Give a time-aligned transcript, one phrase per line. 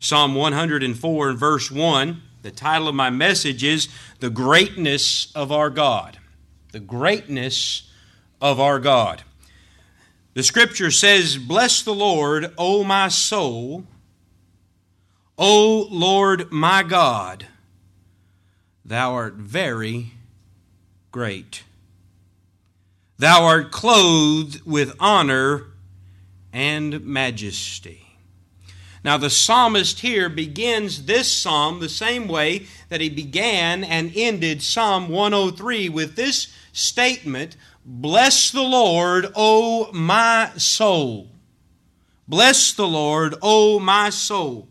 [0.00, 3.88] Psalm 104 and verse 1, the title of my message is
[4.20, 6.18] The Greatness of Our God.
[6.72, 7.90] The Greatness
[8.40, 9.22] of Our God.
[10.34, 13.84] The scripture says, Bless the Lord, O my soul,
[15.36, 17.46] O Lord my God,
[18.84, 20.12] thou art very
[21.10, 21.64] great.
[23.18, 25.66] Thou art clothed with honor
[26.52, 28.07] and majesty.
[29.08, 34.60] Now, the psalmist here begins this psalm the same way that he began and ended
[34.60, 41.30] Psalm 103 with this statement Bless the Lord, O my soul.
[42.28, 44.68] Bless the Lord, O my soul.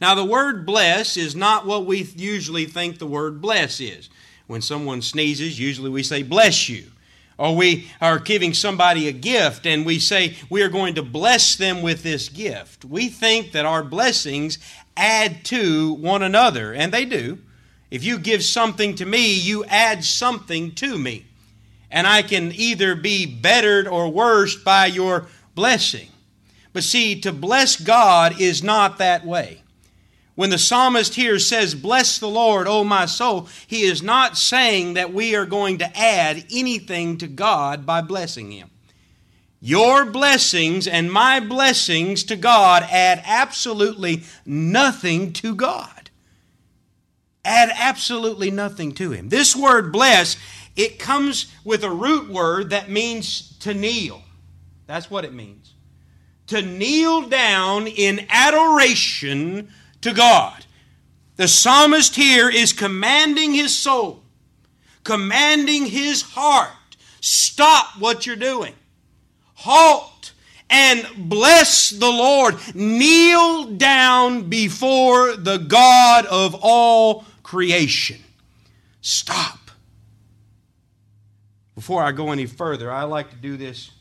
[0.00, 4.10] Now, the word bless is not what we usually think the word bless is.
[4.48, 6.86] When someone sneezes, usually we say bless you
[7.38, 11.54] or we are giving somebody a gift and we say we are going to bless
[11.56, 12.84] them with this gift.
[12.84, 14.58] We think that our blessings
[14.96, 17.38] add to one another, and they do.
[17.90, 21.26] If you give something to me, you add something to me.
[21.90, 26.08] And I can either be bettered or worse by your blessing.
[26.72, 29.62] But see, to bless God is not that way.
[30.38, 34.94] When the psalmist here says, Bless the Lord, O my soul, he is not saying
[34.94, 38.70] that we are going to add anything to God by blessing him.
[39.60, 46.08] Your blessings and my blessings to God add absolutely nothing to God.
[47.44, 49.30] Add absolutely nothing to him.
[49.30, 50.36] This word bless,
[50.76, 54.22] it comes with a root word that means to kneel.
[54.86, 55.74] That's what it means.
[56.46, 59.70] To kneel down in adoration
[60.02, 60.64] to God.
[61.36, 64.22] The psalmist here is commanding his soul,
[65.04, 66.70] commanding his heart
[67.20, 68.74] stop what you're doing,
[69.54, 70.32] halt
[70.70, 72.56] and bless the Lord.
[72.74, 78.18] Kneel down before the God of all creation.
[79.00, 79.58] Stop.
[81.74, 83.92] Before I go any further, I like to do this.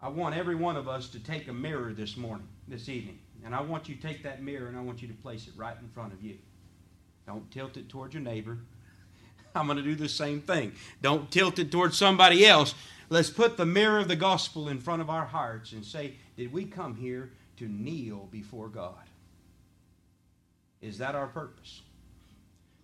[0.00, 3.18] I want every one of us to take a mirror this morning, this evening.
[3.44, 5.54] And I want you to take that mirror and I want you to place it
[5.56, 6.38] right in front of you.
[7.26, 8.58] Don't tilt it towards your neighbor.
[9.54, 10.72] I'm going to do the same thing.
[11.02, 12.74] Don't tilt it towards somebody else.
[13.10, 16.52] Let's put the mirror of the gospel in front of our hearts and say, Did
[16.52, 18.94] we come here to kneel before God?
[20.80, 21.82] Is that our purpose?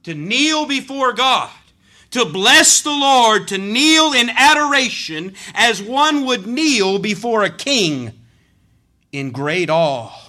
[0.04, 1.50] To kneel before God,
[2.10, 8.12] to bless the Lord, to kneel in adoration as one would kneel before a king
[9.12, 10.23] in great awe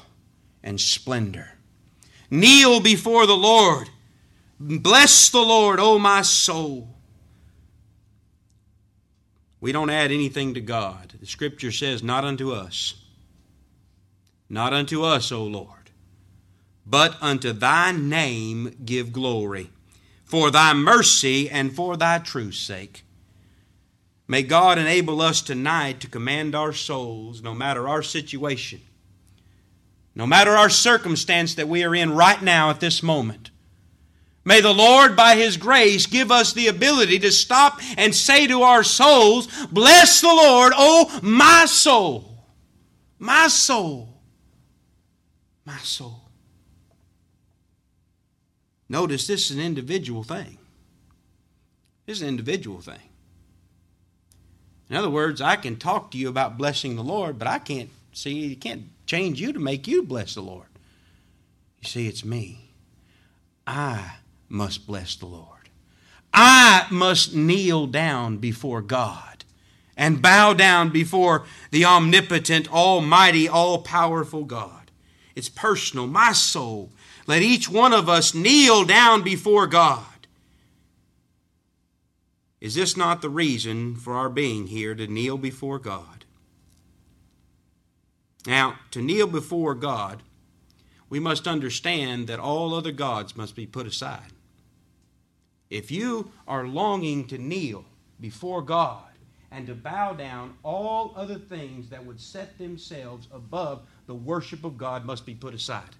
[0.65, 1.51] and splendor.
[2.29, 3.89] Kneel before the Lord.
[4.59, 6.89] Bless the Lord, O my soul.
[9.61, 11.13] We don't add anything to God.
[11.19, 12.95] The scripture says, Not unto us.
[14.49, 15.69] Not unto us, O Lord.
[16.85, 19.71] But unto thy name give glory,
[20.23, 23.03] for thy mercy and for thy truth's sake.
[24.27, 28.81] May God enable us tonight to command our souls, no matter our situation
[30.15, 33.51] no matter our circumstance that we are in right now at this moment.
[34.45, 38.61] May the Lord, by His grace, give us the ability to stop and say to
[38.61, 42.45] our souls, Bless the Lord, oh my soul,
[43.19, 44.21] my soul,
[45.65, 46.21] my soul.
[48.87, 50.59] Notice this is an individual thing.
[52.05, 52.99] This is an individual thing.
[54.91, 57.89] In other words, I can talk to you about blessing the Lord, but I can't
[58.13, 60.67] see, you can't change you to make you bless the Lord.
[61.81, 62.71] You see, it's me.
[63.67, 64.17] I
[64.49, 65.69] must bless the Lord.
[66.33, 69.45] I must kneel down before God
[69.97, 74.91] and bow down before the omnipotent, almighty, all powerful God.
[75.35, 76.91] It's personal, my soul.
[77.27, 80.05] Let each one of us kneel down before God.
[82.61, 86.24] Is this not the reason for our being here to kneel before God?
[88.45, 90.21] Now, to kneel before God,
[91.09, 94.33] we must understand that all other gods must be put aside.
[95.69, 97.85] If you are longing to kneel
[98.19, 99.03] before God
[99.51, 104.77] and to bow down, all other things that would set themselves above the worship of
[104.77, 105.95] God must be put aside.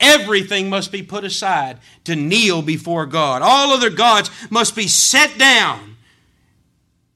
[0.00, 3.42] Everything must be put aside to kneel before God.
[3.42, 5.93] All other gods must be set down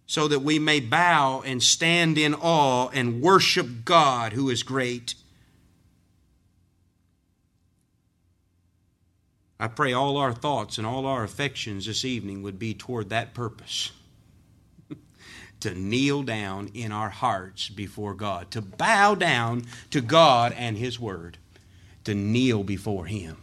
[0.08, 5.14] so that we may bow and stand in awe and worship God who is great.
[9.60, 13.34] I pray all our thoughts and all our affections this evening would be toward that
[13.34, 13.92] purpose
[15.60, 20.98] to kneel down in our hearts before God, to bow down to God and His
[20.98, 21.36] Word.
[22.04, 23.36] to kneel before Him.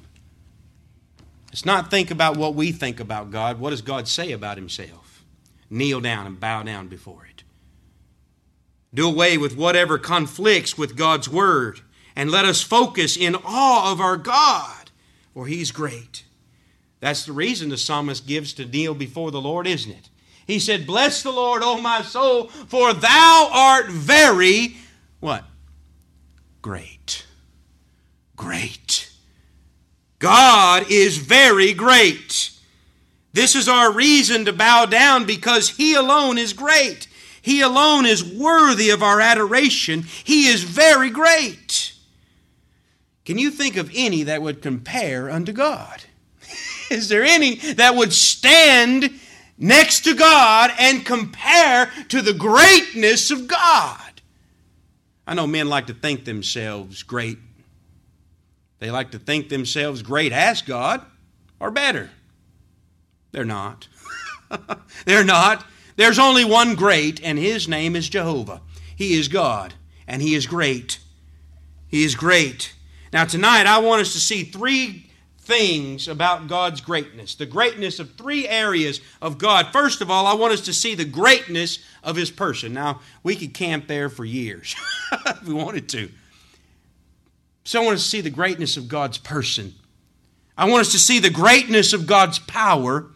[1.49, 3.59] Let's not think about what we think about God.
[3.59, 5.04] What does God say about Himself?
[5.69, 7.43] Kneel down and bow down before it.
[8.93, 11.81] Do away with whatever conflicts with God's Word
[12.15, 14.91] and let us focus in awe of our God,
[15.33, 16.23] for He's great.
[17.01, 20.09] That's the reason the psalmist gives to kneel before the Lord, isn't it?
[20.47, 24.77] He said, Bless the Lord, O my soul, for thou art very,
[25.19, 25.43] what?
[26.61, 27.25] Great.
[28.35, 29.11] Great.
[30.19, 32.51] God is very great.
[33.35, 37.09] This is our reason to bow down because He alone is great.
[37.41, 40.03] He alone is worthy of our adoration.
[40.23, 41.93] He is very great.
[43.25, 46.05] Can you think of any that would compare unto God?
[46.89, 49.19] is there any that would stand
[49.57, 54.21] next to God and compare to the greatness of God?
[55.27, 57.39] I know men like to think themselves great.
[58.79, 61.01] They like to think themselves great as God
[61.59, 62.11] or better.
[63.35, 63.89] They're not.
[65.05, 65.65] They're not.
[65.97, 68.61] There's only one great, and his name is Jehovah.
[68.95, 69.73] He is God,
[70.07, 70.99] and he is great.
[71.89, 72.73] He is great.
[73.11, 75.07] Now, tonight, I want us to see three
[75.39, 79.67] things about God's greatness, the greatness of three areas of God.
[79.73, 82.73] First of all, I want us to see the greatness of His person.
[82.73, 84.77] Now, we could camp there for years
[85.11, 86.09] if we wanted to.
[87.65, 89.73] So, I want us to see the greatness of God's person.
[90.57, 93.07] I want us to see the greatness of God's power,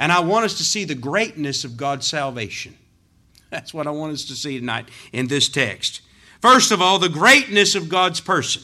[0.00, 2.74] and I want us to see the greatness of God's salvation.
[3.50, 6.00] That's what I want us to see tonight in this text.
[6.40, 8.62] First of all, the greatness of God's person.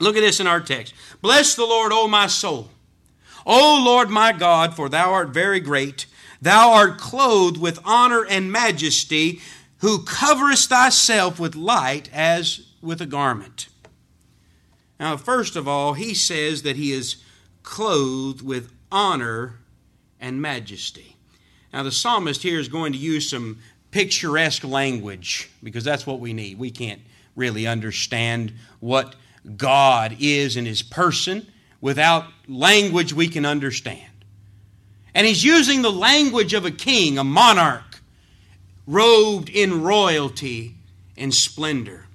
[0.00, 0.92] Look at this in our text.
[1.22, 2.68] Bless the Lord, O my soul.
[3.46, 6.04] O Lord my God, for thou art very great.
[6.42, 9.40] Thou art clothed with honor and majesty,
[9.78, 13.68] who coverest thyself with light as with a garment.
[14.98, 17.16] Now, first of all, he says that he is
[17.62, 19.59] clothed with honor
[20.20, 21.16] and majesty.
[21.72, 23.58] Now, the psalmist here is going to use some
[23.90, 26.58] picturesque language because that's what we need.
[26.58, 27.00] We can't
[27.36, 29.14] really understand what
[29.56, 31.46] God is in his person
[31.80, 34.10] without language we can understand.
[35.14, 38.00] And he's using the language of a king, a monarch,
[38.86, 40.76] robed in royalty
[41.16, 42.06] and splendor.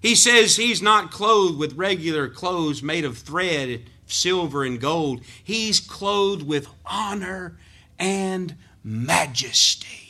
[0.00, 5.22] He says he's not clothed with regular clothes made of thread, silver, and gold.
[5.42, 7.58] He's clothed with honor
[7.98, 10.08] and majesty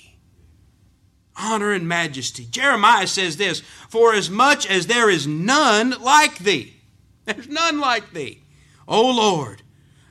[1.38, 2.44] honor and majesty.
[2.44, 6.74] Jeremiah says this For as much as there is none like thee,
[7.24, 8.42] there's none like thee,
[8.86, 9.62] O Lord,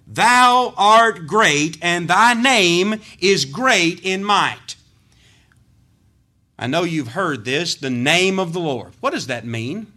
[0.07, 4.75] thou art great, and thy name is great in might.
[6.59, 8.93] I know you've heard this, the name of the Lord.
[8.99, 9.93] What does that mean?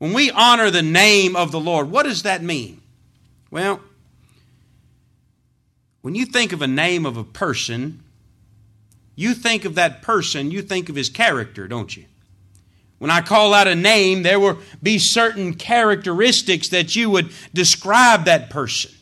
[0.00, 2.80] When we honor the name of the Lord, what does that mean?
[3.50, 3.80] Well,
[6.00, 8.02] when you think of a name of a person,
[9.14, 12.06] you think of that person, you think of his character, don't you?
[12.96, 18.24] When I call out a name, there will be certain characteristics that you would describe
[18.24, 18.92] that person.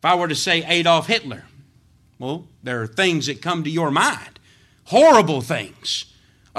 [0.00, 1.44] If I were to say Adolf Hitler,
[2.18, 4.38] well, there are things that come to your mind
[4.84, 6.09] horrible things,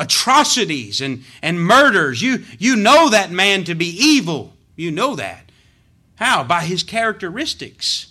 [0.01, 2.21] atrocities, and, and murders.
[2.21, 4.53] You, you know that man to be evil.
[4.75, 5.51] You know that.
[6.15, 6.43] How?
[6.43, 8.08] By his characteristics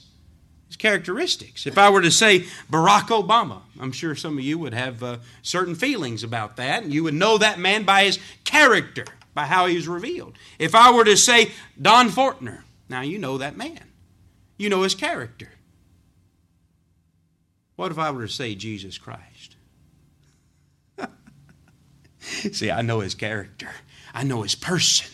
[0.68, 1.66] His characteristics.
[1.66, 5.18] If I were to say Barack Obama, I'm sure some of you would have uh,
[5.42, 9.04] certain feelings about that, and you would know that man by his character,
[9.34, 10.34] by how he was revealed.
[10.58, 13.84] If I were to say Don Fortner, now you know that man,
[14.58, 15.48] you know his character.
[17.76, 19.24] What if I were to say Jesus Christ?
[22.52, 23.70] See, I know his character,
[24.14, 25.06] I know his person.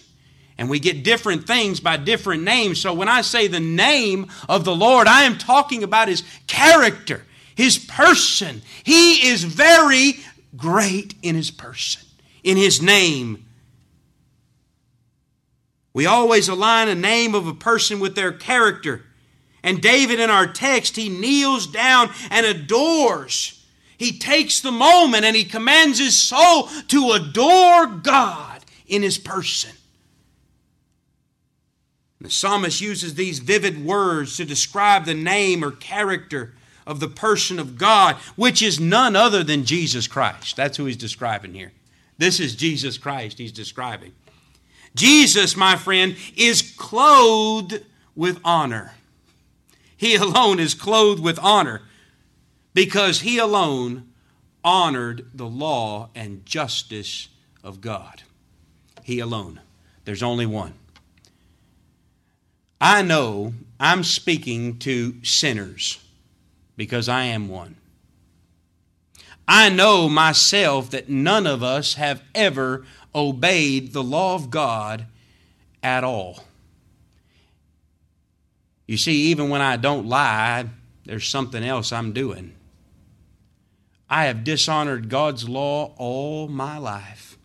[0.58, 2.80] And we get different things by different names.
[2.80, 7.26] So when I say the name of the Lord, I am talking about his character,
[7.54, 8.62] his person.
[8.82, 10.14] He is very
[10.56, 12.06] great in his person,
[12.42, 13.44] in his name.
[15.92, 19.02] We always align a name of a person with their character.
[19.62, 23.55] And David in our text, he kneels down and adores.
[23.98, 29.72] He takes the moment and he commands his soul to adore God in his person.
[32.20, 36.54] The psalmist uses these vivid words to describe the name or character
[36.86, 40.56] of the person of God, which is none other than Jesus Christ.
[40.56, 41.72] That's who he's describing here.
[42.18, 44.12] This is Jesus Christ he's describing.
[44.94, 47.84] Jesus, my friend, is clothed
[48.14, 48.94] with honor.
[49.96, 51.82] He alone is clothed with honor
[52.76, 54.06] because he alone
[54.62, 57.30] honored the law and justice
[57.64, 58.22] of God.
[59.02, 59.62] He alone.
[60.04, 60.74] There's only one.
[62.78, 66.04] I know I'm speaking to sinners
[66.76, 67.76] because I am one.
[69.48, 75.06] I know myself that none of us have ever obeyed the law of God
[75.82, 76.44] at all.
[78.86, 80.66] You see, even when I don't lie,
[81.06, 82.52] there's something else I'm doing.
[84.08, 87.36] I have dishonored God's law all my life.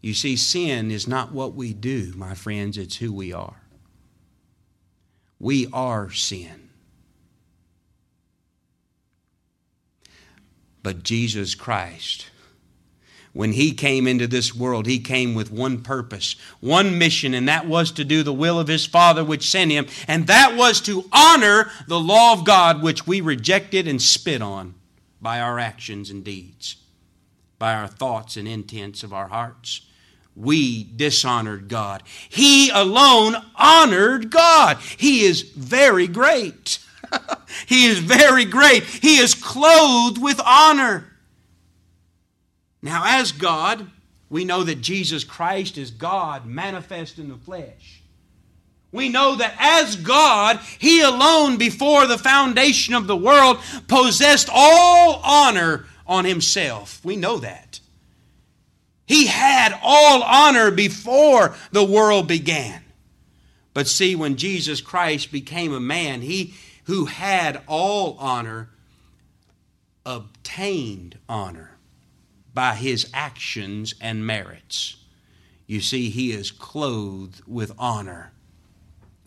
[0.00, 3.62] You see, sin is not what we do, my friends, it's who we are.
[5.38, 6.68] We are sin.
[10.82, 12.26] But Jesus Christ,
[13.32, 17.66] when He came into this world, He came with one purpose, one mission, and that
[17.66, 21.08] was to do the will of His Father which sent Him, and that was to
[21.12, 24.74] honor the law of God which we rejected and spit on
[25.24, 26.76] by our actions and deeds,
[27.58, 29.80] by our thoughts and intents of our hearts
[30.36, 32.02] we dishonored God.
[32.28, 34.78] He alone honored God.
[34.78, 36.78] He is very great.
[37.66, 38.82] he is very great.
[38.84, 41.12] He is clothed with honor.
[42.82, 43.90] Now, as God,
[44.28, 48.02] we know that Jesus Christ is God manifest in the flesh.
[48.94, 53.58] We know that as God, He alone, before the foundation of the world,
[53.88, 57.04] possessed all honor on Himself.
[57.04, 57.80] We know that.
[59.04, 62.82] He had all honor before the world began.
[63.72, 68.70] But see, when Jesus Christ became a man, he who had all honor
[70.06, 71.78] obtained honor
[72.54, 74.98] by his actions and merits.
[75.66, 78.30] You see, he is clothed with honor.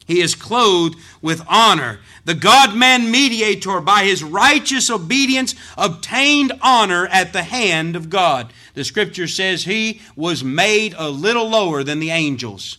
[0.08, 2.00] He is clothed with honor.
[2.24, 8.54] The God man mediator, by his righteous obedience, obtained honor at the hand of God.
[8.74, 12.78] The scripture says he was made a little lower than the angels.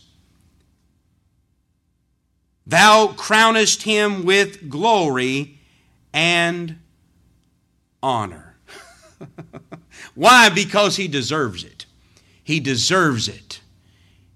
[2.65, 5.59] Thou crownest him with glory
[6.11, 6.79] and
[8.01, 8.55] honor.
[10.15, 10.49] Why?
[10.49, 11.85] Because he deserves it.
[12.43, 13.61] He deserves it.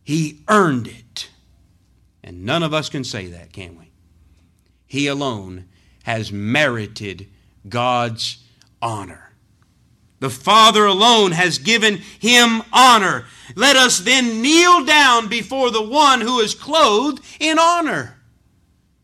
[0.03, 1.02] He earned it.
[2.23, 3.91] And none of us can say that, can we?
[4.87, 5.65] He alone
[6.03, 7.27] has merited
[7.67, 8.37] God's
[8.81, 9.33] honor.
[10.19, 13.25] The Father alone has given him honor.
[13.55, 18.17] Let us then kneel down before the one who is clothed in honor.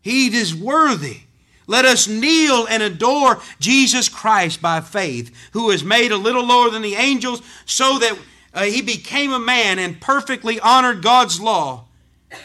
[0.00, 1.20] He is worthy.
[1.66, 6.70] Let us kneel and adore Jesus Christ by faith, who is made a little lower
[6.70, 8.18] than the angels, so that
[8.54, 11.84] uh, he became a man and perfectly honored God's law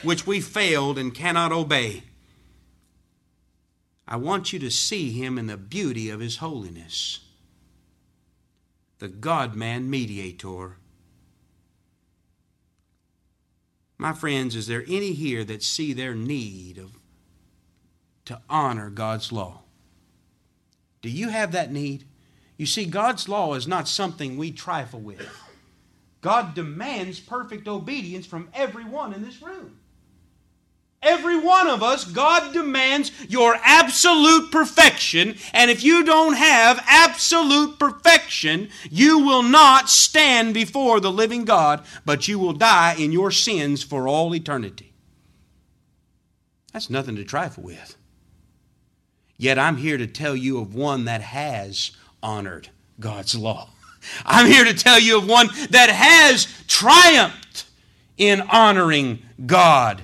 [0.04, 2.04] which we failed and cannot obey.
[4.08, 7.20] I want you to see him in the beauty of his holiness.
[9.00, 10.78] The God man mediator.
[13.98, 16.92] My friends, is there any here that see their need of
[18.26, 19.62] to honor God's law?
[21.02, 22.06] Do you have that need?
[22.58, 25.28] You see, God's law is not something we trifle with.
[26.26, 29.78] God demands perfect obedience from everyone in this room.
[31.04, 35.36] Every one of us, God demands your absolute perfection.
[35.54, 41.86] And if you don't have absolute perfection, you will not stand before the living God,
[42.06, 44.94] but you will die in your sins for all eternity.
[46.74, 47.98] That's nothing to trifle with.
[49.38, 51.92] Yet I'm here to tell you of one that has
[52.24, 53.70] honored God's law.
[54.26, 57.66] I'm here to tell you of one that has triumphed
[58.18, 60.02] in honoring God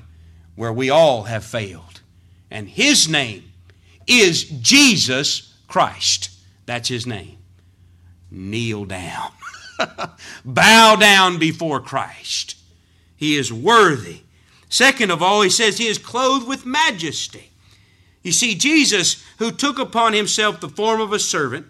[0.55, 2.01] where we all have failed.
[2.49, 3.51] And His name
[4.07, 6.29] is Jesus Christ.
[6.65, 7.37] That's His name.
[8.29, 9.31] Kneel down,
[10.45, 12.55] bow down before Christ.
[13.15, 14.21] He is worthy.
[14.69, 17.51] Second of all, He says He is clothed with majesty.
[18.23, 21.65] You see, Jesus, who took upon Himself the form of a servant,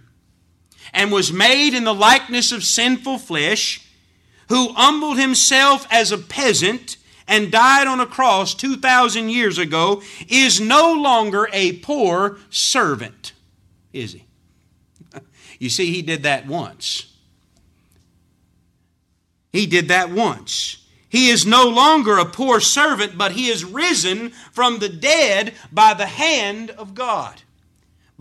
[0.93, 3.87] and was made in the likeness of sinful flesh,
[4.49, 6.97] who humbled himself as a peasant
[7.27, 13.33] and died on a cross 2,000 years ago, is no longer a poor servant,
[13.93, 14.25] is he?
[15.59, 17.15] You see, he did that once.
[19.53, 20.77] He did that once.
[21.07, 25.93] He is no longer a poor servant, but he is risen from the dead by
[25.93, 27.41] the hand of God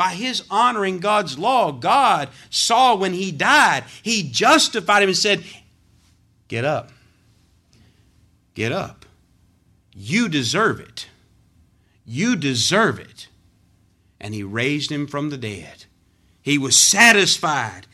[0.00, 5.44] by his honoring God's law, God saw when he died, he justified him and said,
[6.48, 6.88] Get up.
[8.54, 9.04] Get up.
[9.92, 11.08] You deserve it.
[12.06, 13.28] You deserve it.
[14.18, 15.84] And he raised him from the dead.
[16.40, 17.86] He was satisfied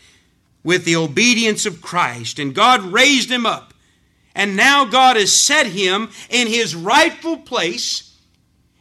[0.63, 3.75] with the obedience of Christ, and God raised him up
[4.33, 8.06] And now God has set him in his rightful place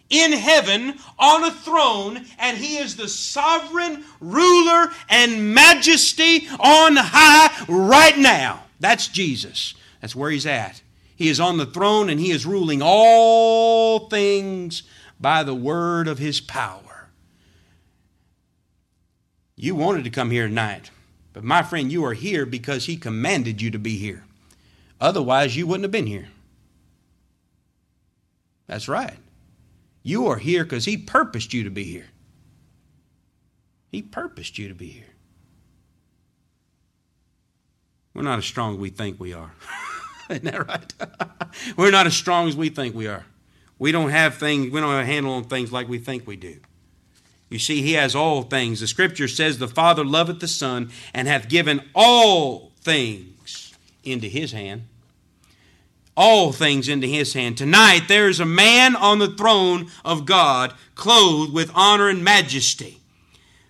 [0.09, 7.65] in heaven on a throne, and he is the sovereign ruler and majesty on high
[7.67, 8.63] right now.
[8.79, 9.74] That's Jesus.
[10.01, 10.81] That's where he's at.
[11.15, 14.83] He is on the throne and he is ruling all things
[15.19, 17.09] by the word of his power.
[19.55, 20.91] You wanted to come here tonight,
[21.31, 24.25] but my friend, you are here because he commanded you to be here.
[25.00, 26.27] Otherwise, you wouldn't have been here.
[28.67, 29.17] That's right.
[30.05, 32.05] You are here because He purposed you to be here.
[33.91, 35.15] He purposed you to be here.
[38.13, 39.53] We're not as strong as we think we are.
[40.29, 40.93] Isn't that right?
[41.77, 43.25] We're not as strong as we think we are.
[43.79, 46.35] We don't have things, we don't have a handle on things like we think we
[46.35, 46.59] do.
[47.50, 48.81] You see, he has all things.
[48.81, 54.51] The scripture says, The Father loveth the Son and hath given all things into his
[54.51, 54.83] hand
[56.15, 57.57] all things into his hand.
[57.57, 63.01] Tonight there is a man on the throne of God, clothed with honor and majesty.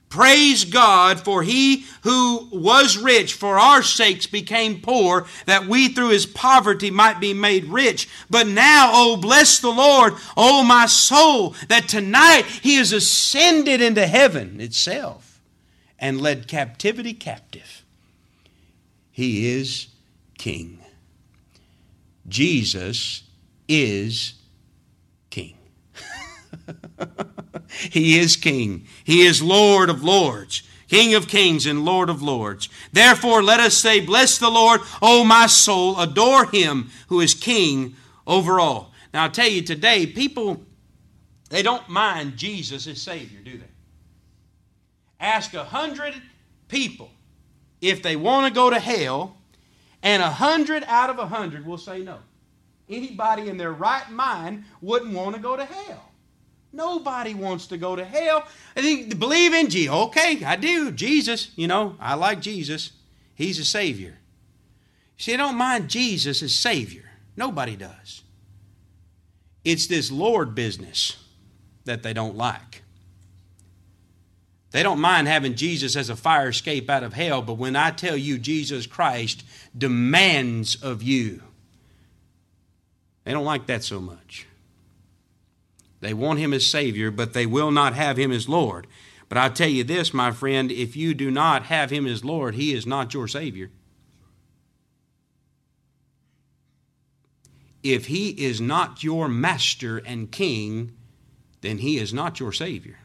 [0.10, 6.10] Praise God, for he who was rich for our sakes became poor, that we through
[6.10, 8.08] his poverty might be made rich.
[8.30, 14.08] But now, oh, bless the Lord, oh, my soul, that tonight he is ascended into
[14.08, 15.42] heaven itself
[16.00, 17.84] and led captivity captive.
[19.12, 19.88] He is
[20.38, 20.80] King.
[22.27, 23.24] Jesus
[23.67, 24.34] is
[25.29, 25.58] King.
[27.91, 28.88] he is King.
[29.03, 30.63] He is Lord of lords.
[30.88, 32.70] King of kings and Lord of lords.
[32.94, 37.96] Therefore, let us say, Bless the Lord, O my soul, adore him who is King
[38.27, 38.94] over all.
[39.13, 40.62] Now, I'll tell you today, people,
[41.50, 43.65] they don't mind Jesus as Savior, do they?
[45.20, 46.13] Ask a hundred
[46.67, 47.10] people
[47.82, 49.38] if they want to go to hell
[50.06, 52.20] and a hundred out of a hundred will say no.
[52.88, 56.12] Anybody in their right mind wouldn't want to go to hell.
[56.72, 58.48] Nobody wants to go to hell.
[58.78, 59.94] I think believe in Jesus.
[59.94, 60.91] Okay, I do.
[60.91, 62.91] Jesus, you know, I like Jesus.
[63.34, 64.18] He's a Savior.
[65.18, 67.10] See, I don't mind Jesus as Savior.
[67.36, 68.22] Nobody does.
[69.63, 71.18] It's this Lord business
[71.86, 72.84] that they don't like.
[74.71, 77.91] They don't mind having Jesus as a fire escape out of hell, but when I
[77.91, 79.45] tell you Jesus Christ
[79.78, 81.41] demands of you,
[83.23, 84.47] they don't like that so much.
[86.01, 88.86] They want him as Savior, but they will not have him as Lord.
[89.28, 92.56] But I tell you this, my friend, if you do not have him as Lord,
[92.56, 93.71] he is not your Savior.
[97.82, 100.95] If he is not your master and king,
[101.62, 102.99] then he is not your Savior.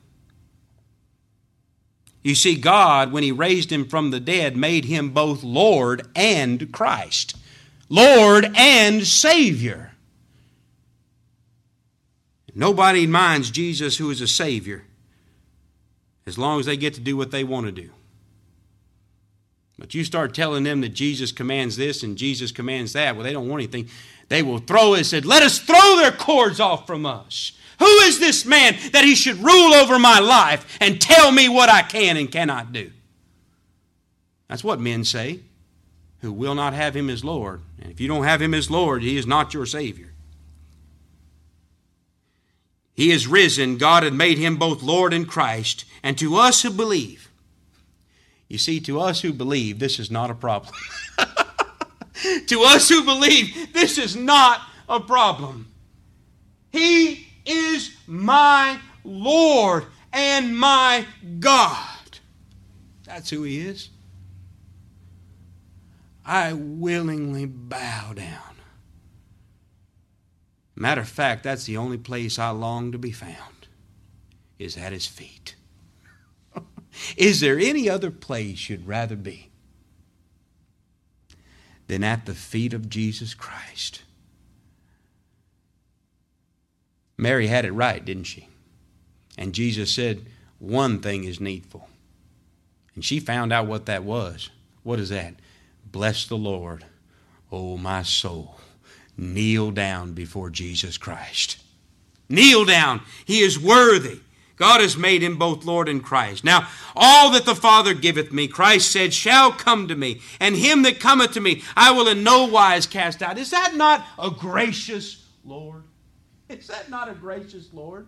[2.22, 6.70] You see, God, when He raised Him from the dead, made Him both Lord and
[6.72, 7.36] Christ,
[7.88, 9.92] Lord and Savior.
[12.54, 14.84] Nobody minds Jesus, who is a Savior,
[16.26, 17.90] as long as they get to do what they want to do.
[19.78, 23.32] But you start telling them that Jesus commands this and Jesus commands that, well, they
[23.32, 23.88] don't want anything.
[24.30, 27.52] They will throw and said, Let us throw their cords off from us.
[27.80, 31.68] Who is this man that he should rule over my life and tell me what
[31.68, 32.92] I can and cannot do?
[34.48, 35.40] That's what men say
[36.20, 37.60] who will not have him as Lord.
[37.82, 40.12] And if you don't have him as Lord, he is not your Savior.
[42.94, 43.78] He is risen.
[43.78, 45.86] God had made him both Lord and Christ.
[46.04, 47.30] And to us who believe,
[48.46, 50.74] you see, to us who believe, this is not a problem.
[52.46, 55.72] to us who believe, this is not a problem.
[56.70, 61.06] He is my Lord and my
[61.38, 62.18] God.
[63.04, 63.90] That's who He is.
[66.24, 68.56] I willingly bow down.
[70.76, 73.68] Matter of fact, that's the only place I long to be found,
[74.58, 75.56] is at His feet.
[77.16, 79.49] is there any other place you'd rather be
[81.90, 84.02] than at the feet of Jesus Christ?
[87.18, 88.46] Mary had it right, didn't she?
[89.36, 90.24] And Jesus said,
[90.60, 91.88] One thing is needful.
[92.94, 94.50] And she found out what that was.
[94.84, 95.34] What is that?
[95.84, 96.84] Bless the Lord,
[97.50, 98.60] O my soul.
[99.16, 101.58] Kneel down before Jesus Christ.
[102.28, 103.00] Kneel down.
[103.24, 104.20] He is worthy.
[104.60, 106.44] God has made him both Lord and Christ.
[106.44, 110.82] Now, all that the Father giveth me, Christ said, shall come to me, and him
[110.82, 113.38] that cometh to me, I will in no wise cast out.
[113.38, 115.84] Is that not a gracious Lord?
[116.50, 118.06] Is that not a gracious Lord?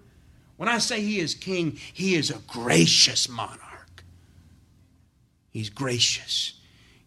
[0.58, 4.04] When I say He is King, He is a gracious monarch.
[5.48, 6.60] He's gracious.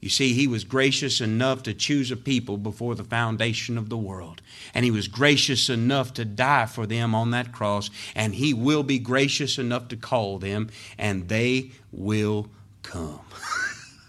[0.05, 3.97] You see, he was gracious enough to choose a people before the foundation of the
[3.97, 4.43] world.
[4.75, 7.89] And he was gracious enough to die for them on that cross.
[8.13, 12.49] And he will be gracious enough to call them, and they will
[12.83, 13.21] come.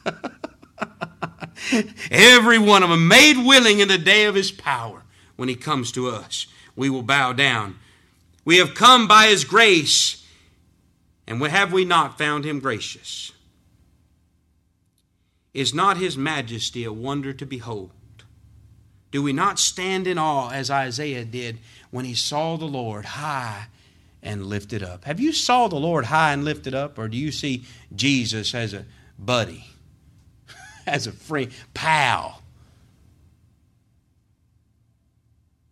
[2.10, 5.02] Every one of them made willing in the day of his power
[5.36, 6.46] when he comes to us.
[6.76, 7.78] We will bow down.
[8.44, 10.26] We have come by his grace,
[11.26, 13.32] and have we not found him gracious?
[15.56, 17.90] Is not his majesty a wonder to behold?
[19.10, 23.68] Do we not stand in awe as Isaiah did when he saw the Lord high
[24.22, 25.06] and lifted up?
[25.06, 27.64] Have you saw the Lord high and lifted up, or do you see
[27.94, 28.84] Jesus as a
[29.18, 29.64] buddy,
[30.86, 32.42] as a friend, pal?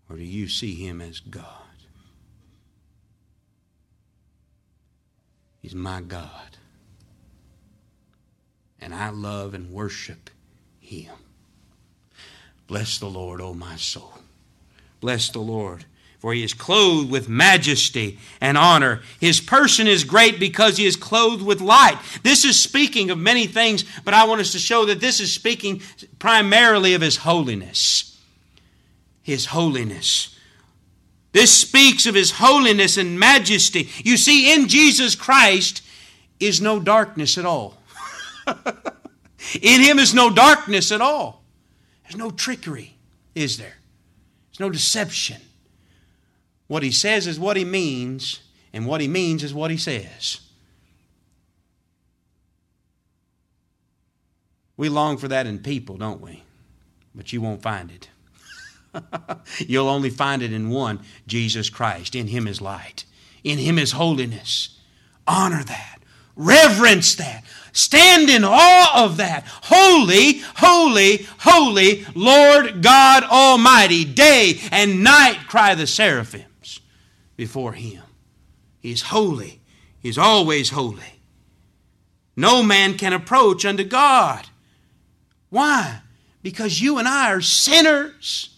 [0.08, 1.44] Or do you see him as God?
[5.60, 6.56] He's my God
[8.84, 10.28] and I love and worship
[10.78, 11.14] him.
[12.66, 14.12] Bless the Lord, O my soul.
[15.00, 15.86] Bless the Lord,
[16.18, 19.00] for he is clothed with majesty and honor.
[19.18, 21.98] His person is great because he is clothed with light.
[22.22, 25.32] This is speaking of many things, but I want us to show that this is
[25.32, 25.80] speaking
[26.18, 28.20] primarily of his holiness.
[29.22, 30.38] His holiness.
[31.32, 33.88] This speaks of his holiness and majesty.
[34.04, 35.82] You see, in Jesus Christ
[36.38, 37.78] is no darkness at all.
[39.60, 41.44] In him is no darkness at all.
[42.02, 42.96] There's no trickery,
[43.34, 43.76] is there?
[44.50, 45.40] There's no deception.
[46.66, 48.40] What he says is what he means,
[48.72, 50.40] and what he means is what he says.
[54.76, 56.42] We long for that in people, don't we?
[57.14, 58.08] But you won't find it.
[59.58, 62.14] You'll only find it in one Jesus Christ.
[62.14, 63.04] In Him is light,
[63.42, 64.78] in Him is holiness.
[65.26, 65.98] Honor that,
[66.36, 67.44] reverence that,
[67.74, 69.42] Stand in awe of that.
[69.64, 74.04] Holy, holy, holy Lord God Almighty.
[74.04, 76.80] Day and night cry the seraphims
[77.36, 78.00] before Him.
[78.78, 79.60] He is holy.
[79.98, 81.20] He is always holy.
[82.36, 84.46] No man can approach unto God.
[85.50, 86.00] Why?
[86.42, 88.53] Because you and I are sinners.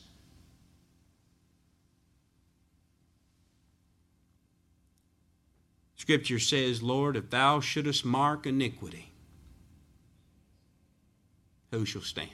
[6.07, 9.11] Scripture says, Lord, if thou shouldest mark iniquity,
[11.73, 12.31] who shall stand?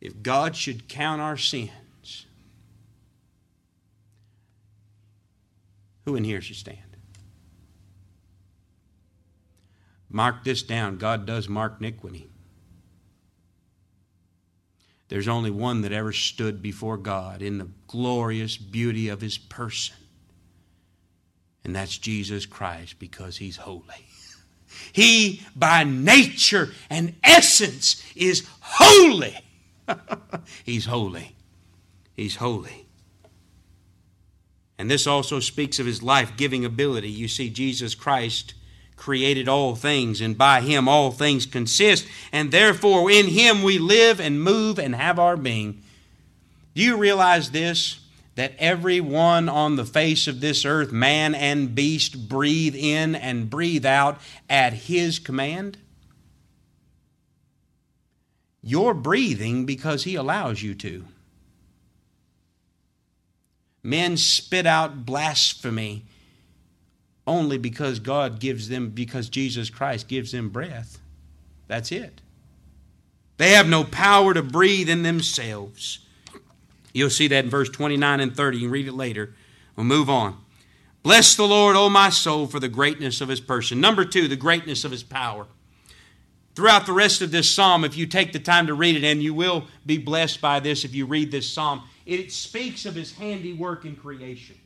[0.00, 2.26] If God should count our sins,
[6.04, 6.78] who in here should stand?
[10.08, 12.28] Mark this down God does mark iniquity.
[15.08, 19.96] There's only one that ever stood before God in the glorious beauty of his person.
[21.64, 23.82] And that's Jesus Christ because he's holy.
[24.92, 29.38] He, by nature and essence, is holy.
[30.64, 31.36] he's holy.
[32.14, 32.86] He's holy.
[34.76, 37.08] And this also speaks of his life giving ability.
[37.08, 38.54] You see, Jesus Christ
[38.96, 44.20] created all things, and by him all things consist, and therefore in him we live
[44.20, 45.82] and move and have our being.
[46.74, 48.00] Do you realize this?
[48.36, 53.48] That every one on the face of this earth, man and beast, breathe in and
[53.48, 55.78] breathe out at his command?
[58.60, 61.04] You're breathing because he allows you to.
[63.84, 66.06] Men spit out blasphemy
[67.26, 70.98] only because God gives them, because Jesus Christ gives them breath.
[71.68, 72.20] That's it.
[73.36, 76.00] They have no power to breathe in themselves.
[76.92, 78.58] You'll see that in verse 29 and 30.
[78.58, 79.34] You can read it later.
[79.74, 80.38] We'll move on.
[81.02, 83.80] Bless the Lord, O my soul, for the greatness of his person.
[83.80, 85.46] Number two, the greatness of his power.
[86.54, 89.20] Throughout the rest of this psalm, if you take the time to read it, and
[89.20, 93.12] you will be blessed by this if you read this psalm, it speaks of his
[93.12, 94.56] handiwork in creation.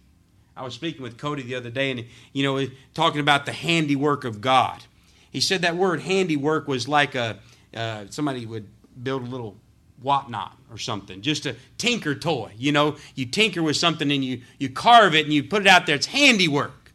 [0.58, 4.24] I was speaking with Cody the other day, and you know, talking about the handiwork
[4.24, 4.82] of God.
[5.30, 7.38] He said that word handiwork was like a
[7.72, 8.66] uh, somebody would
[9.00, 9.56] build a little
[10.02, 12.52] whatnot or something, just a tinker toy.
[12.56, 15.68] You know, you tinker with something and you you carve it and you put it
[15.68, 15.94] out there.
[15.94, 16.92] It's handiwork.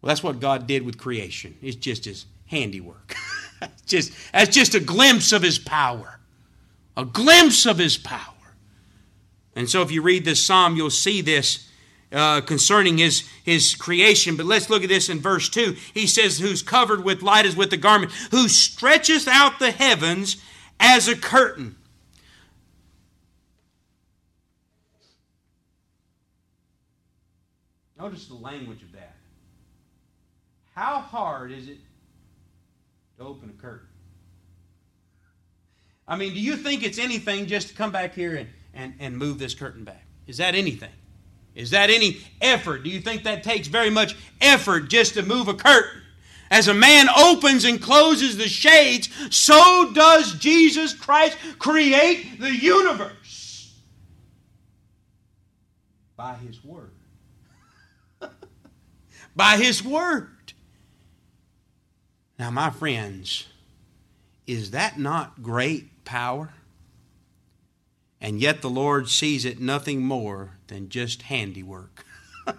[0.00, 1.58] Well, that's what God did with creation.
[1.60, 3.14] It's just His handiwork.
[3.86, 6.20] just that's just a glimpse of His power,
[6.96, 8.34] a glimpse of His power.
[9.54, 11.67] And so, if you read this psalm, you'll see this
[12.12, 14.36] uh, concerning his, his creation.
[14.36, 15.76] But let's look at this in verse 2.
[15.94, 20.36] He says, Who's covered with light as with a garment, who stretcheth out the heavens
[20.80, 21.76] as a curtain.
[27.98, 29.16] Notice the language of that.
[30.74, 31.78] How hard is it
[33.18, 33.88] to open a curtain?
[36.06, 39.18] I mean, do you think it's anything just to come back here and, and, and
[39.18, 40.06] move this curtain back?
[40.26, 40.92] Is that anything?
[41.58, 42.84] Is that any effort?
[42.84, 46.02] Do you think that takes very much effort just to move a curtain?
[46.52, 53.74] As a man opens and closes the shades, so does Jesus Christ create the universe
[56.16, 56.92] by His Word.
[59.36, 60.52] by His Word.
[62.38, 63.46] Now, my friends,
[64.46, 66.50] is that not great power?
[68.20, 72.04] And yet the Lord sees it nothing more than just handiwork.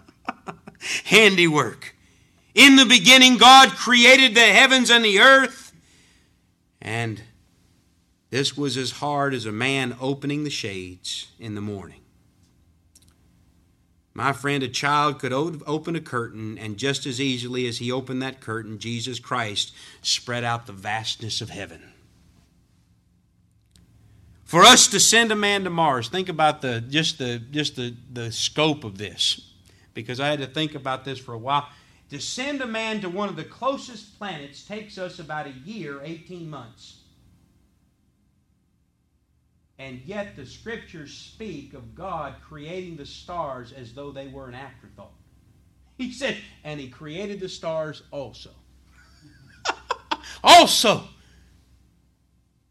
[1.05, 1.95] handiwork.
[2.55, 5.73] In the beginning, God created the heavens and the earth.
[6.81, 7.21] And
[8.29, 12.01] this was as hard as a man opening the shades in the morning.
[14.13, 18.21] My friend, a child could open a curtain, and just as easily as he opened
[18.21, 21.88] that curtain, Jesus Christ spread out the vastness of heaven.
[24.49, 27.95] For us to send a man to Mars, think about the just the just the,
[28.11, 29.51] the scope of this.
[29.93, 31.69] Because I had to think about this for a while.
[32.09, 36.01] To send a man to one of the closest planets takes us about a year,
[36.03, 37.01] 18 months.
[39.77, 44.55] And yet the scriptures speak of God creating the stars as though they were an
[44.55, 45.13] afterthought.
[45.99, 48.49] He said, and he created the stars also.
[50.43, 51.03] also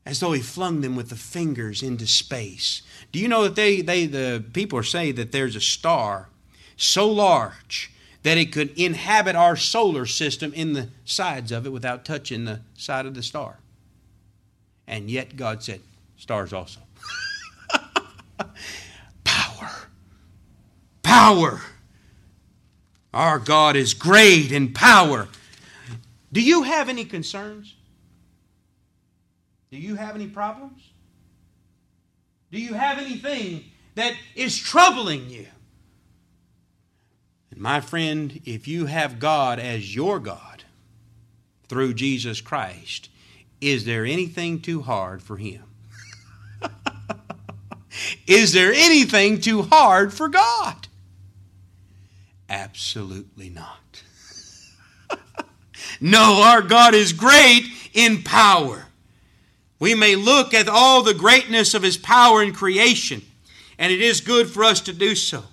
[0.09, 2.81] as though he flung them with the fingers into space.
[3.13, 6.31] Do you know that they, they the people saying that there's a star
[6.79, 7.93] so large
[8.23, 12.61] that it could inhabit our solar system in the sides of it without touching the
[12.75, 13.59] side of the star.
[14.87, 15.81] And yet God said,
[16.17, 16.81] stars also.
[19.25, 19.89] Power.
[21.03, 21.61] Power.
[23.13, 25.29] Our God is great in power.
[26.33, 27.75] Do you have any concerns?
[29.71, 30.83] Do you have any problems?
[32.51, 35.47] Do you have anything that is troubling you?
[37.51, 40.65] And my friend, if you have God as your God
[41.69, 43.11] through Jesus Christ,
[43.61, 45.63] is there anything too hard for Him?
[48.27, 50.89] is there anything too hard for God?
[52.49, 54.03] Absolutely not.
[56.01, 58.88] no, our God is great in power.
[59.79, 63.23] We may look at all the greatness of His power in creation,
[63.79, 65.45] and it is good for us to do so.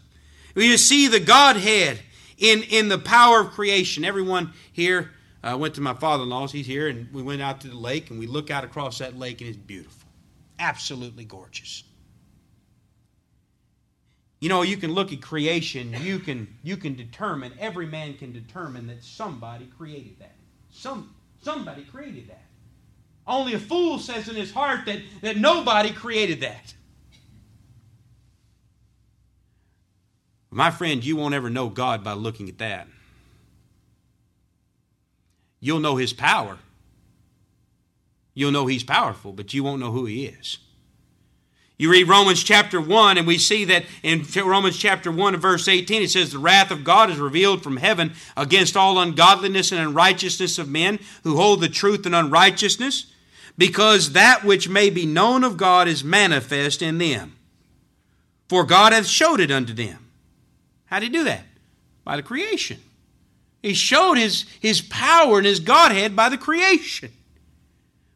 [0.56, 2.00] We see the Godhead
[2.38, 4.04] in, in the power of creation.
[4.04, 5.12] Everyone here
[5.44, 7.78] uh, went to my father in law's, he's here, and we went out to the
[7.78, 10.08] lake, and we look out across that lake, and it's beautiful.
[10.58, 11.84] Absolutely gorgeous.
[14.40, 18.32] You know, you can look at creation, you can, you can determine, every man can
[18.32, 20.36] determine that somebody created that.
[20.72, 22.44] Some, somebody created that.
[23.28, 26.76] Only a fool says in his heart that, that nobody created that.
[30.52, 32.88] My friend, you won't ever know God by looking at that.
[35.60, 36.60] You'll know His power.
[38.34, 40.60] You'll know He's powerful, but you won't know who He is.
[41.78, 45.68] You read Romans chapter 1, and we see that in Romans chapter 1 and verse
[45.68, 49.82] 18, it says, The wrath of God is revealed from heaven against all ungodliness and
[49.82, 53.08] unrighteousness of men who hold the truth in unrighteousness
[53.58, 57.36] because that which may be known of God is manifest in them.
[58.50, 60.10] For God hath showed it unto them.
[60.86, 61.46] How did he do that?
[62.04, 62.80] By the creation.
[63.62, 67.12] He showed his, his power and his Godhead by the creation.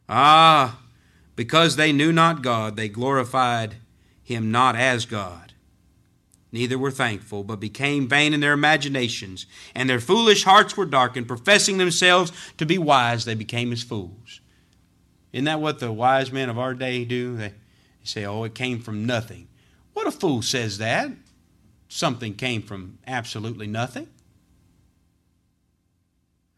[0.07, 0.79] Ah,
[1.35, 3.75] because they knew not God, they glorified
[4.21, 5.53] him not as God.
[6.51, 11.27] Neither were thankful, but became vain in their imaginations, and their foolish hearts were darkened.
[11.27, 14.38] Professing themselves to be wise, they became as fools.
[15.31, 17.37] Isn't that what the wise men of our day do?
[17.37, 17.53] They
[18.03, 19.47] say, oh, it came from nothing.
[19.93, 21.11] What a fool says that?
[21.87, 24.07] Something came from absolutely nothing.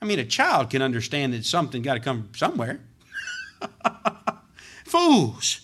[0.01, 2.79] I mean, a child can understand that something got to come from somewhere.
[4.85, 5.61] Fools.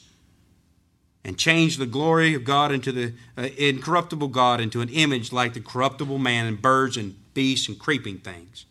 [1.23, 5.53] And change the glory of God into the uh, incorruptible God into an image like
[5.53, 8.65] the corruptible man and birds and beasts and creeping things.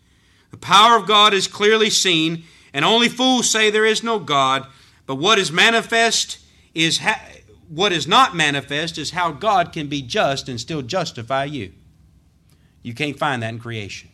[0.51, 2.45] The power of God is clearly seen
[2.77, 4.67] and only fools say there is no God.
[5.07, 6.39] But what is manifest
[6.75, 7.23] is ha-
[7.71, 11.73] what is not manifest is how God can be just and still justify you.
[12.83, 14.11] You can't find that in creation.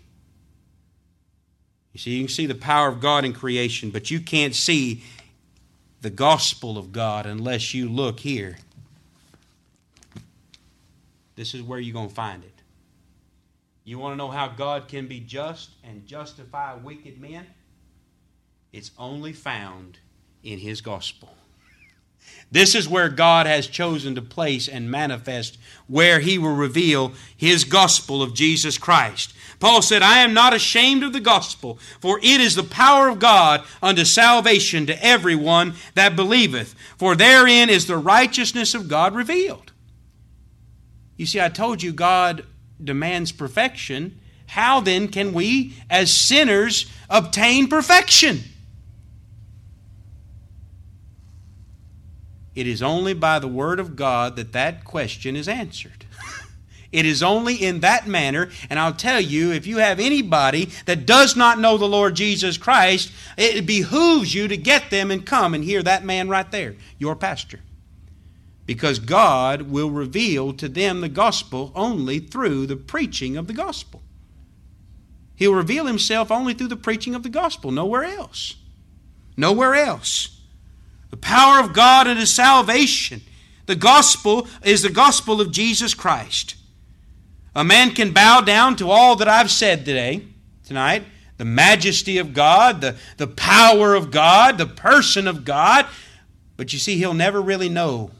[1.92, 5.02] You see, you can see the power of God in creation, but you can't see
[6.00, 8.58] the gospel of God unless you look here.
[11.34, 12.62] This is where you're going to find it.
[13.82, 17.44] You want to know how God can be just and justify wicked men?
[18.72, 19.98] It's only found
[20.42, 21.36] in His gospel.
[22.50, 27.64] This is where God has chosen to place and manifest, where He will reveal His
[27.64, 29.34] gospel of Jesus Christ.
[29.60, 33.18] Paul said, I am not ashamed of the gospel, for it is the power of
[33.18, 39.72] God unto salvation to everyone that believeth, for therein is the righteousness of God revealed.
[41.16, 42.44] You see, I told you God
[42.82, 44.18] demands perfection.
[44.46, 48.40] How then can we, as sinners, obtain perfection?
[52.54, 56.04] It is only by the Word of God that that question is answered.
[56.92, 61.06] it is only in that manner, and I'll tell you, if you have anybody that
[61.06, 65.54] does not know the Lord Jesus Christ, it behooves you to get them and come
[65.54, 67.60] and hear that man right there, your pastor.
[68.66, 74.02] Because God will reveal to them the gospel only through the preaching of the gospel.
[75.34, 78.54] He'll reveal himself only through the preaching of the gospel, nowhere else.
[79.36, 80.41] Nowhere else.
[81.12, 83.20] The power of God and His salvation.
[83.66, 86.56] The gospel is the gospel of Jesus Christ.
[87.54, 90.24] A man can bow down to all that I've said today,
[90.64, 91.04] tonight,
[91.36, 95.86] the majesty of God, the, the power of God, the person of God,
[96.56, 98.10] but you see, he'll never really know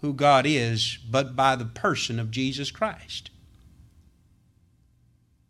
[0.00, 3.30] who God is but by the person of Jesus Christ.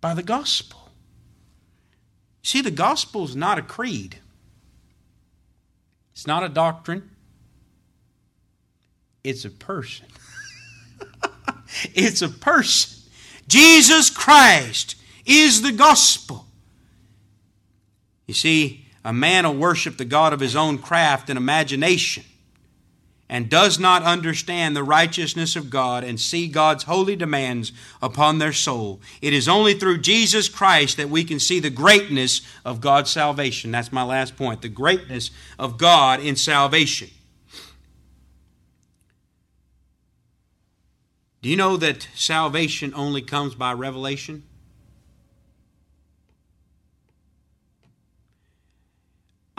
[0.03, 0.91] By the gospel.
[2.43, 4.19] See, the gospel is not a creed.
[6.21, 7.09] It's not a doctrine,
[9.25, 10.05] it's a person.
[11.95, 13.11] it's a person.
[13.49, 16.45] Jesus Christ is the gospel.
[18.27, 22.25] You see, a man will worship the God of his own craft and imagination
[23.31, 27.71] and does not understand the righteousness of God and see God's holy demands
[28.03, 29.01] upon their soul.
[29.23, 33.71] It is only through Jesus Christ that we can see the greatness of God's salvation.
[33.71, 37.09] That's my last point the greatness of God in salvation.
[41.40, 44.43] Do you know that salvation only comes by revelation?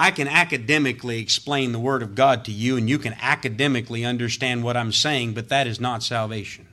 [0.02, 4.64] I can academically explain the Word of God to you, and you can academically understand
[4.64, 6.68] what I'm saying, but that is not salvation.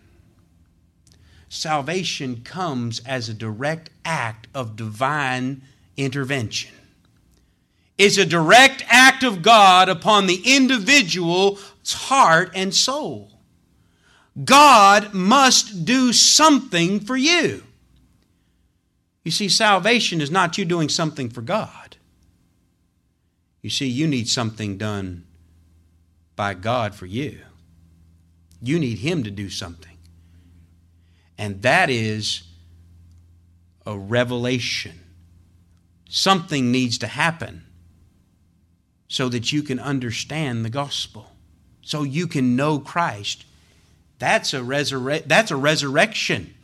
[1.50, 5.60] Salvation comes as a direct act of divine
[5.94, 6.70] intervention.
[7.98, 13.30] It's a direct act of God upon the individual's heart and soul.
[14.42, 17.62] God must do something for you.
[19.22, 21.87] You see, salvation is not you doing something for God.
[23.62, 25.26] You see, you need something done
[26.36, 27.40] by God for you.
[28.62, 29.96] You need Him to do something.
[31.36, 32.42] And that is
[33.86, 35.00] a revelation.
[36.08, 37.64] Something needs to happen
[39.08, 41.32] so that you can understand the gospel,
[41.82, 43.44] so you can know Christ.
[44.18, 46.54] That's a, resurre- that's a resurrection.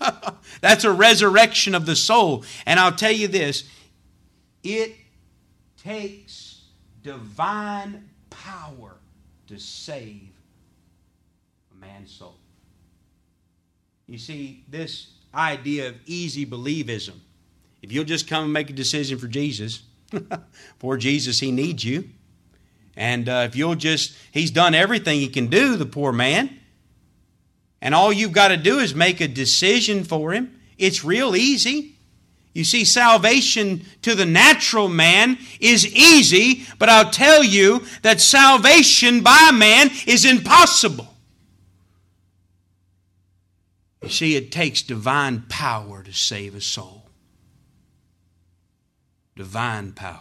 [0.60, 2.44] that's a resurrection of the soul.
[2.66, 3.68] And I'll tell you this
[4.62, 4.96] it
[5.84, 6.62] takes
[7.02, 8.96] divine power
[9.46, 10.30] to save
[11.70, 12.36] a man's soul.
[14.06, 17.14] You see, this idea of easy believism,
[17.82, 19.82] if you'll just come and make a decision for Jesus,
[20.78, 22.08] for Jesus, he needs you.
[22.96, 26.60] And uh, if you'll just, he's done everything he can do, the poor man.
[27.82, 30.58] And all you've got to do is make a decision for him.
[30.78, 31.93] It's real easy.
[32.54, 39.22] You see, salvation to the natural man is easy, but I'll tell you that salvation
[39.22, 41.12] by man is impossible.
[44.04, 47.10] You see, it takes divine power to save a soul.
[49.34, 50.20] Divine power.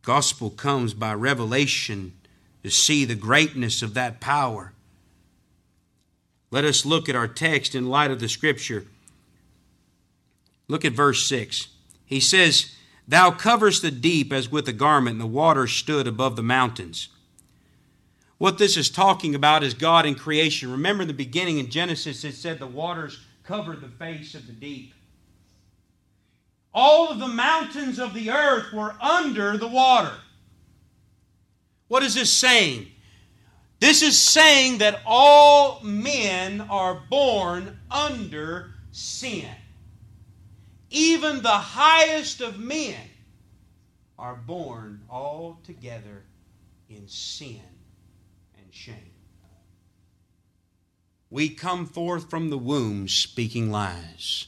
[0.00, 2.14] Gospel comes by revelation
[2.62, 4.72] to see the greatness of that power.
[6.50, 8.86] Let us look at our text in light of the Scripture.
[10.68, 11.68] Look at verse 6.
[12.04, 12.74] He says,
[13.06, 17.08] Thou coverest the deep as with a garment, and the waters stood above the mountains.
[18.38, 20.70] What this is talking about is God in creation.
[20.70, 24.52] Remember in the beginning in Genesis, it said the waters covered the face of the
[24.52, 24.94] deep.
[26.72, 30.14] All of the mountains of the earth were under the water.
[31.88, 32.88] What is this saying?
[33.80, 39.48] This is saying that all men are born under sin
[40.94, 42.96] even the highest of men
[44.18, 46.22] are born altogether
[46.88, 47.60] in sin
[48.56, 49.14] and shame.
[51.34, 54.46] we come forth from the womb speaking lies.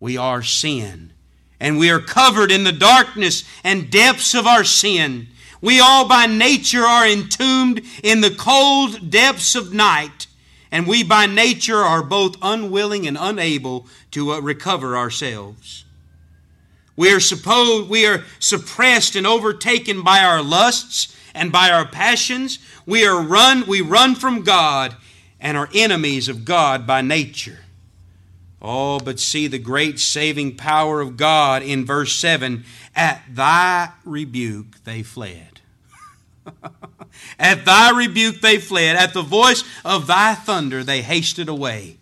[0.00, 1.12] We are sin,
[1.60, 5.28] and we are covered in the darkness and depths of our sin.
[5.60, 10.26] We all by nature are entombed in the cold depths of night,
[10.72, 15.84] and we by nature are both unwilling and unable to uh, recover ourselves.
[16.96, 22.58] We are supposed we are suppressed and overtaken by our lusts and by our passions.
[22.86, 24.96] We are run we run from God
[25.40, 27.60] and are enemies of God by nature.
[28.62, 32.64] Oh, but see the great saving power of God in verse 7
[32.94, 35.60] At thy rebuke they fled.
[37.40, 38.96] At thy rebuke they fled.
[38.96, 41.96] At the voice of thy thunder they hasted away.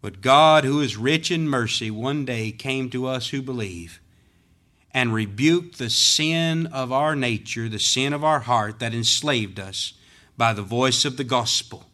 [0.00, 4.00] But God, who is rich in mercy, one day came to us who believe
[4.94, 9.94] and rebuked the sin of our nature, the sin of our heart that enslaved us
[10.36, 11.86] by the voice of the gospel.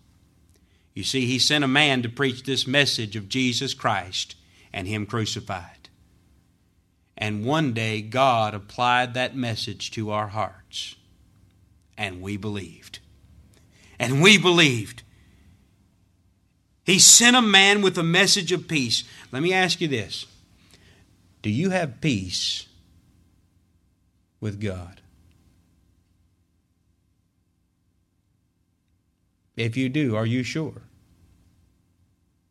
[0.94, 4.36] You see, he sent a man to preach this message of Jesus Christ
[4.72, 5.88] and him crucified.
[7.16, 10.96] And one day God applied that message to our hearts.
[11.98, 13.00] And we believed.
[13.98, 15.02] And we believed.
[16.84, 19.04] He sent a man with a message of peace.
[19.30, 20.24] Let me ask you this
[21.42, 22.66] Do you have peace
[24.40, 25.02] with God?
[29.56, 30.82] If you do, are you sure?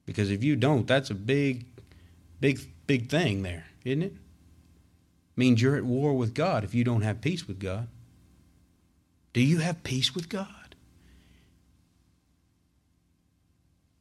[0.05, 1.65] Because if you don't, that's a big,
[2.41, 4.13] big, big thing there, isn't it?
[5.37, 7.87] Means you're at war with God if you don't have peace with God.
[9.37, 10.47] Do you have peace with God?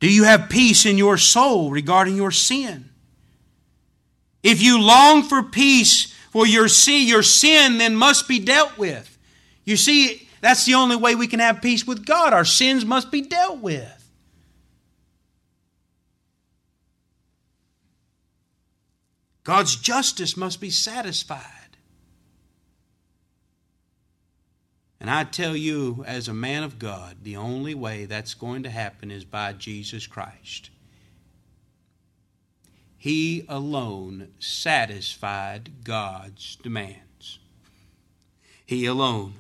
[0.01, 2.89] Do you have peace in your soul regarding your sin?
[4.43, 9.19] If you long for peace for your sin, your sin then must be dealt with.
[9.67, 12.33] You see, that's the only way we can have peace with God.
[12.33, 14.11] Our sins must be dealt with.
[19.45, 21.56] God's justice must be satisfied.
[25.01, 28.71] And I tell you, as a man of God, the only way that's going to
[28.71, 30.71] happen is by Jesus Christ.
[32.97, 37.39] He alone satisfied God's demands.
[38.65, 39.35] He alone.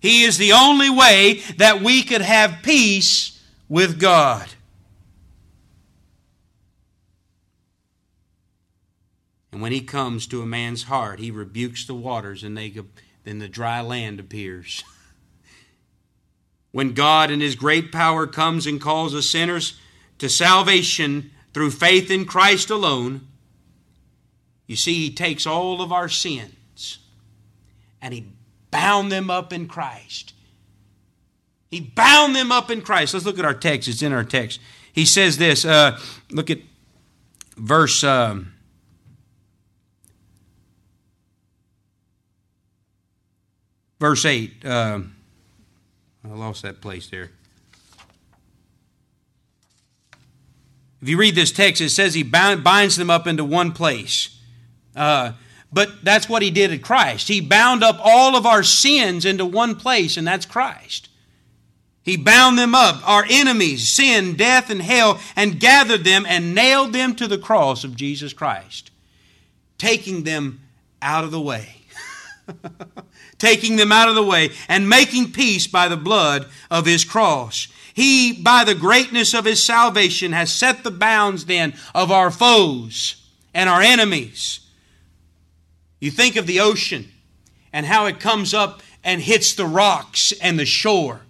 [0.00, 4.48] He is the only way that we could have peace with God.
[9.52, 12.74] And when he comes to a man's heart, he rebukes the waters, and they,
[13.22, 14.82] then the dry land appears.
[16.74, 19.78] when God in his great power comes and calls us sinners
[20.18, 23.28] to salvation through faith in Christ alone,
[24.66, 26.98] you see, he takes all of our sins
[28.02, 28.26] and he
[28.72, 30.34] bound them up in Christ.
[31.70, 33.14] He bound them up in Christ.
[33.14, 33.86] Let's look at our text.
[33.86, 34.58] It's in our text.
[34.92, 35.64] He says this.
[35.64, 35.96] Uh,
[36.32, 36.58] look at
[37.56, 38.02] verse.
[38.02, 38.52] Um,
[44.00, 44.64] verse 8.
[44.64, 45.00] Uh,
[46.24, 47.30] I lost that place there.
[51.02, 54.38] If you read this text, it says he binds them up into one place.
[54.96, 55.32] Uh,
[55.70, 57.28] but that's what he did at Christ.
[57.28, 61.08] He bound up all of our sins into one place, and that's Christ.
[62.02, 66.92] He bound them up, our enemies, sin, death, and hell, and gathered them and nailed
[66.92, 68.90] them to the cross of Jesus Christ,
[69.78, 70.60] taking them
[71.02, 71.82] out of the way.
[73.38, 77.68] taking them out of the way, and making peace by the blood of his cross.
[77.94, 83.22] He, by the greatness of his salvation, has set the bounds then of our foes
[83.54, 84.60] and our enemies.
[86.00, 87.10] You think of the ocean
[87.72, 91.20] and how it comes up and hits the rocks and the shore.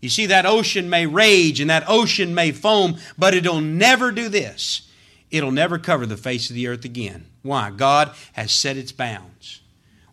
[0.00, 4.28] You see, that ocean may rage and that ocean may foam, but it'll never do
[4.28, 4.90] this.
[5.30, 7.26] It'll never cover the face of the earth again.
[7.42, 7.70] Why?
[7.70, 9.60] God has set its bounds.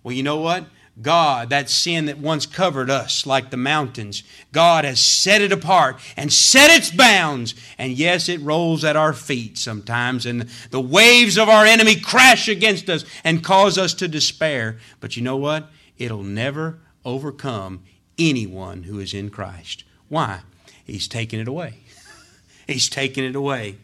[0.01, 0.65] Well, you know what?
[1.01, 4.21] God, that sin that once covered us like the mountains,
[4.51, 7.55] God has set it apart and set its bounds.
[7.79, 12.47] And yes, it rolls at our feet sometimes, and the waves of our enemy crash
[12.47, 14.77] against us and cause us to despair.
[14.99, 15.69] But you know what?
[15.97, 17.83] It'll never overcome
[18.19, 19.83] anyone who is in Christ.
[20.09, 20.41] Why?
[20.85, 21.73] He's taken it away.
[22.67, 23.77] He's taken it away.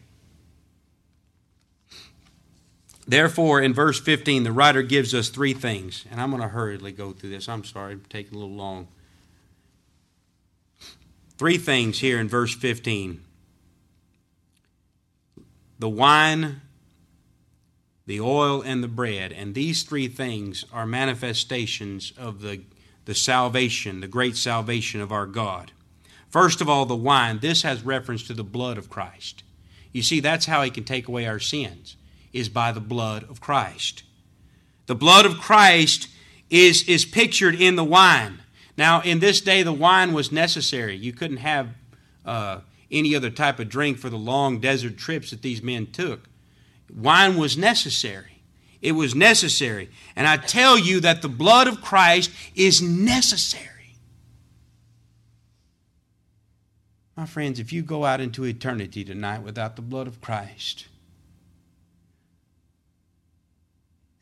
[3.10, 6.04] Therefore, in verse 15, the writer gives us three things.
[6.12, 7.48] And I'm going to hurriedly go through this.
[7.48, 8.86] I'm sorry, I'm taking a little long.
[11.36, 13.20] Three things here in verse 15
[15.80, 16.60] the wine,
[18.06, 19.32] the oil, and the bread.
[19.32, 22.60] And these three things are manifestations of the,
[23.06, 25.72] the salvation, the great salvation of our God.
[26.28, 27.40] First of all, the wine.
[27.40, 29.42] This has reference to the blood of Christ.
[29.92, 31.96] You see, that's how he can take away our sins,
[32.32, 34.04] is by the blood of Christ.
[34.86, 36.08] The blood of Christ
[36.48, 38.40] is, is pictured in the wine.
[38.76, 40.96] Now, in this day, the wine was necessary.
[40.96, 41.68] You couldn't have
[42.24, 42.60] uh,
[42.90, 46.28] any other type of drink for the long desert trips that these men took.
[46.94, 48.42] Wine was necessary.
[48.82, 49.90] It was necessary.
[50.16, 53.66] And I tell you that the blood of Christ is necessary.
[57.16, 60.86] My friends, if you go out into eternity tonight without the blood of Christ,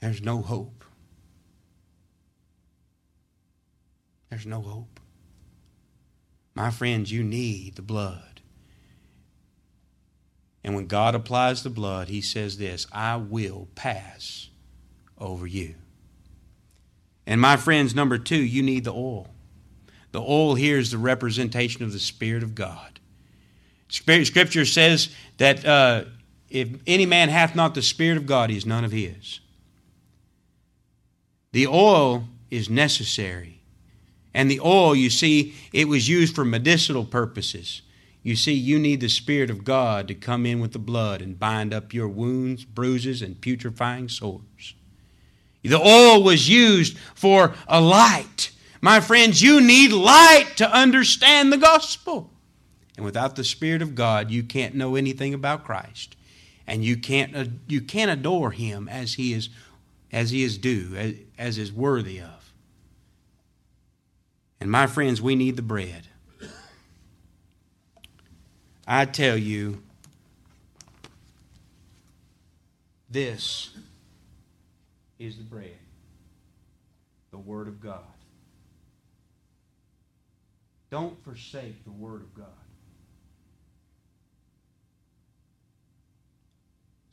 [0.01, 0.85] there's no hope.
[4.31, 5.01] There's no hope.
[6.55, 8.41] My friends, you need the blood.
[10.65, 14.49] And when God applies the blood, He says this I will pass
[15.17, 15.75] over you.
[17.27, 19.29] And my friends, number two, you need the oil.
[20.13, 23.01] The oil here is the representation of the Spirit of God.
[23.89, 26.05] Scripture says that uh,
[26.49, 29.41] if any man hath not the Spirit of God, he is none of his.
[31.53, 33.61] The oil is necessary.
[34.35, 37.83] And the oil, you see, it was used for medicinal purposes.
[38.23, 41.39] You see, you need the Spirit of God to come in with the blood and
[41.39, 44.75] bind up your wounds, bruises, and putrefying sores.
[45.63, 48.51] The oil was used for a light.
[48.81, 52.31] My friends, you need light to understand the gospel.
[52.97, 56.17] And without the Spirit of God, you can't know anything about Christ.
[56.67, 59.49] And you can't, uh, you can't adore Him as He is,
[60.13, 62.53] as he is due, as, is worthy of.
[64.61, 66.07] And my friends, we need the bread.
[68.87, 69.83] I tell you,
[73.11, 73.71] this
[75.19, 75.77] is the bread,
[77.31, 78.01] the Word of God.
[80.91, 82.47] Don't forsake the Word of God.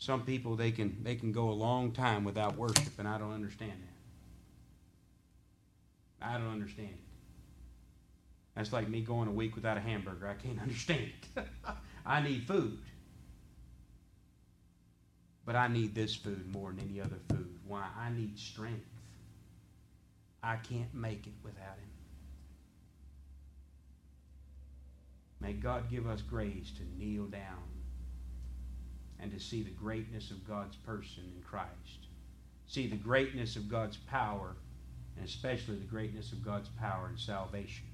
[0.06, 3.34] Some people they can they can go a long time without worship, and I don't
[3.34, 3.72] understand
[6.22, 6.28] that.
[6.28, 7.00] I don't understand it.
[8.54, 10.28] That's like me going a week without a hamburger.
[10.28, 11.44] I can't understand it.
[12.06, 12.78] I need food.
[15.44, 17.58] But I need this food more than any other food.
[17.66, 17.88] Why?
[18.00, 18.86] I need strength.
[20.44, 21.90] I can't make it without Him.
[25.42, 27.75] May God give us grace to kneel down
[29.20, 32.08] and to see the greatness of God's person in Christ.
[32.68, 34.56] See the greatness of God's power,
[35.16, 37.86] and especially the greatness of God's power in salvation.